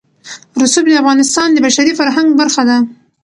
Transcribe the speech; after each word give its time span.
رسوب 0.61 0.85
د 0.89 0.93
افغانستان 1.01 1.47
د 1.51 1.57
بشري 1.65 1.93
فرهنګ 1.99 2.29
برخه 2.41 2.63
ده. 2.69 2.77